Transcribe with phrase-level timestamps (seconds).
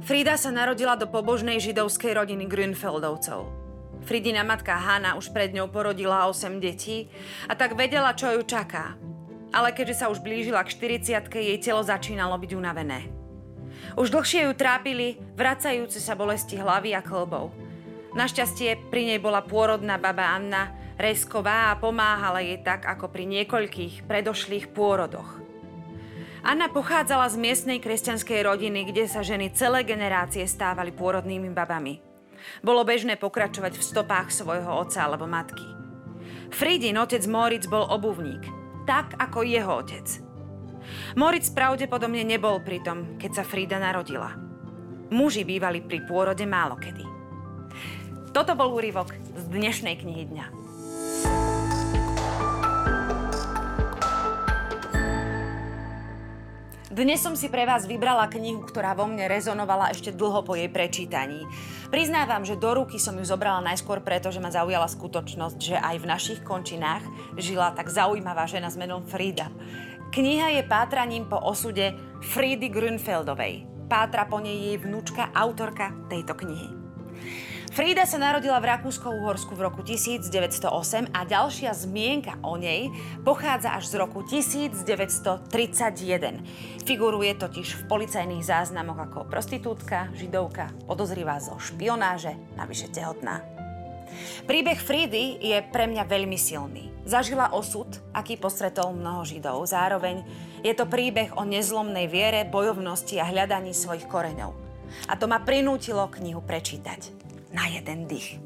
[0.00, 3.52] Frida sa narodila do pobožnej židovskej rodiny Grünfeldovcov.
[4.08, 7.12] Fridina matka Hanna už pred ňou porodila 8 detí
[7.44, 8.96] a tak vedela, čo ju čaká.
[9.52, 13.12] Ale keďže sa už blížila k 40 jej telo začínalo byť unavené.
[14.00, 17.52] Už dlhšie ju trápili vracajúce sa bolesti hlavy a klbov.
[18.16, 24.08] Našťastie pri nej bola pôrodná baba Anna Resková a pomáhala jej tak ako pri niekoľkých
[24.08, 25.49] predošlých pôrodoch.
[26.40, 32.00] Anna pochádzala z miestnej kresťanskej rodiny, kde sa ženy celé generácie stávali pôrodnými babami.
[32.64, 35.64] Bolo bežné pokračovať v stopách svojho otca alebo matky.
[36.48, 38.40] Fridin otec Moritz bol obuvník,
[38.88, 40.06] tak ako jeho otec.
[41.14, 44.32] Moritz pravdepodobne nebol pri tom, keď sa Frida narodila.
[45.12, 47.04] Muži bývali pri pôrode málo kedy.
[48.32, 50.46] Toto bol úryvok z dnešnej knihy dňa.
[56.90, 60.66] Dnes som si pre vás vybrala knihu, ktorá vo mne rezonovala ešte dlho po jej
[60.66, 61.46] prečítaní.
[61.86, 65.96] Priznávam, že do ruky som ju zobrala najskôr preto, že ma zaujala skutočnosť, že aj
[66.02, 67.06] v našich končinách
[67.38, 69.54] žila tak zaujímavá žena s menom Frida.
[70.10, 71.94] Kniha je pátraním po osude
[72.26, 73.86] Fridy Grünfeldovej.
[73.86, 76.74] Pátra po nej jej vnúčka, autorka tejto knihy.
[77.70, 82.90] Frida sa narodila v Rakúsko-Uhorsku v roku 1908 a ďalšia zmienka o nej
[83.22, 85.46] pochádza až z roku 1931.
[86.82, 93.38] Figuruje totiž v policajných záznamoch ako prostitútka, židovka, podozrivá zo špionáže, navyše tehotná.
[94.50, 96.90] Príbeh Fridy je pre mňa veľmi silný.
[97.06, 99.62] Zažila osud, aký postretol mnoho Židov.
[99.70, 100.26] Zároveň
[100.66, 104.58] je to príbeh o nezlomnej viere, bojovnosti a hľadaní svojich koreňov.
[105.06, 108.40] A to ma prinútilo knihu prečítať na jeden dých.